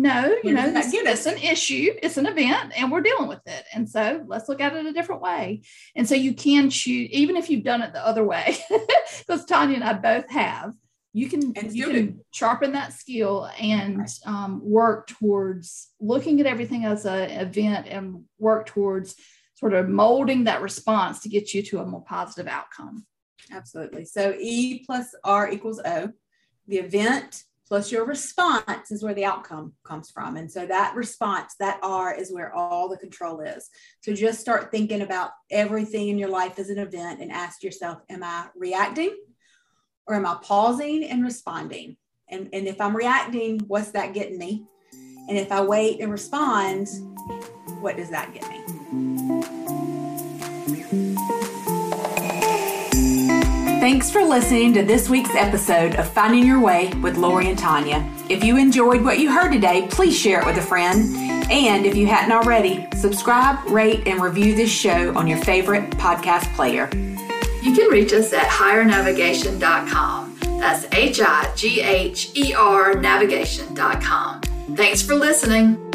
no, 0.03 0.37
you 0.43 0.53
know, 0.53 0.73
it's 0.75 1.27
an 1.27 1.39
issue, 1.39 1.95
it's 2.03 2.17
an 2.17 2.27
event, 2.27 2.73
and 2.77 2.91
we're 2.91 3.03
dealing 3.03 3.29
with 3.29 3.41
it. 3.47 3.65
And 3.73 3.89
so 3.89 4.25
let's 4.27 4.49
look 4.49 4.61
at 4.61 4.75
it 4.75 4.85
a 4.85 4.93
different 4.93 5.23
way. 5.23 5.63
And 5.95 6.09
so 6.09 6.17
you 6.17 6.35
can 6.35 6.71
choose, 6.71 7.09
even 7.11 7.37
if 7.37 7.49
you've 7.49 7.63
done 7.63 7.83
it 7.83 7.93
the 7.93 8.05
other 8.05 8.25
way, 8.25 8.57
because 9.19 9.45
Tanya 9.45 9.77
and 9.77 9.85
I 9.85 9.93
both 9.93 10.29
have, 10.29 10.75
you 11.13 11.29
can 11.29 11.53
and 11.57 11.73
you 11.73 11.87
can 11.89 12.21
sharpen 12.33 12.73
that 12.73 12.95
skill 12.95 13.49
and 13.61 13.99
right. 13.99 14.19
um, 14.25 14.61
work 14.65 15.07
towards 15.07 15.91
looking 16.01 16.41
at 16.41 16.47
everything 16.47 16.85
as 16.85 17.05
an 17.05 17.31
event 17.31 17.87
and 17.87 18.25
work 18.39 18.67
towards 18.67 19.15
sort 19.55 19.75
of 19.75 19.89
molding 19.89 20.45
that 20.45 20.63
response 20.63 21.21
to 21.21 21.29
get 21.29 21.55
you 21.55 21.63
to 21.63 21.81
a 21.81 21.87
more 21.87 22.03
positive 22.03 22.49
outcome. 22.51 23.07
Absolutely. 23.53 24.05
So 24.07 24.35
E 24.41 24.85
plus 24.85 25.15
R 25.23 25.51
equals 25.51 25.81
O. 25.85 26.11
The 26.67 26.79
event 26.79 27.45
plus 27.73 27.91
your 27.91 28.05
response 28.05 28.91
is 28.91 29.03
where 29.03 29.15
the 29.15 29.25
outcome 29.25 29.73
comes 29.83 30.11
from. 30.11 30.37
And 30.37 30.53
so 30.53 30.67
that 30.67 30.95
response, 30.95 31.55
that 31.59 31.81
R 31.83 32.15
is 32.15 32.31
where 32.31 32.53
all 32.53 32.91
the 32.91 32.99
control 32.99 33.41
is. 33.41 33.71
So 34.03 34.13
just 34.13 34.43
start 34.43 34.71
thinking 34.71 35.01
about 35.01 35.31
everything 35.51 36.11
in 36.11 36.19
your 36.19 36.29
life 36.29 36.59
as 36.59 36.69
an 36.69 36.77
event 36.77 37.23
and 37.23 37.33
ask 37.33 37.63
yourself, 37.63 38.03
am 38.11 38.23
I 38.23 38.49
reacting 38.55 39.17
or 40.07 40.17
am 40.17 40.27
I 40.27 40.37
pausing 40.43 41.05
and 41.05 41.25
responding? 41.25 41.97
And, 42.29 42.51
and 42.53 42.67
if 42.67 42.79
I'm 42.79 42.95
reacting, 42.95 43.61
what's 43.61 43.93
that 43.93 44.13
getting 44.13 44.37
me? 44.37 44.67
And 45.31 45.39
if 45.39 45.51
I 45.51 45.63
wait 45.63 46.03
and 46.03 46.13
respond, 46.13 46.89
what 47.81 47.97
does 47.97 48.11
that 48.11 48.35
get 48.35 48.47
me? 48.51 48.63
Thanks 53.83 54.13
for 54.13 54.23
listening 54.23 54.73
to 54.75 54.85
this 54.85 55.09
week's 55.09 55.35
episode 55.35 55.97
of 55.97 56.09
Finding 56.09 56.47
Your 56.47 56.61
Way 56.61 56.93
with 57.03 57.17
Lori 57.17 57.49
and 57.49 57.59
Tanya. 57.59 58.09
If 58.29 58.45
you 58.45 58.57
enjoyed 58.57 59.03
what 59.03 59.19
you 59.19 59.33
heard 59.33 59.51
today, 59.51 59.89
please 59.91 60.17
share 60.17 60.39
it 60.39 60.47
with 60.47 60.57
a 60.57 60.63
friend. 60.63 61.17
And 61.51 61.85
if 61.85 61.97
you 61.97 62.07
hadn't 62.07 62.31
already, 62.31 62.87
subscribe, 62.95 63.59
rate, 63.69 64.07
and 64.07 64.23
review 64.23 64.55
this 64.55 64.71
show 64.71 65.13
on 65.19 65.27
your 65.27 65.39
favorite 65.39 65.91
podcast 65.99 66.55
player. 66.55 66.89
You 67.61 67.75
can 67.75 67.91
reach 67.91 68.13
us 68.13 68.33
at 68.33 68.47
highernavigation.com. 68.47 70.39
That's 70.61 70.87
H 70.95 71.21
I 71.21 71.53
G 71.57 71.81
H 71.81 72.31
E 72.37 72.55
R 72.55 72.95
navigation.com. 72.95 74.43
Thanks 74.77 75.03
for 75.03 75.17
listening. 75.17 75.92